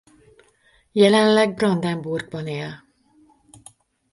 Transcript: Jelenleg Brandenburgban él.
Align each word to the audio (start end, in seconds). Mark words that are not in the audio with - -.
Jelenleg 0.91 1.53
Brandenburgban 1.55 2.47
él. 2.47 2.73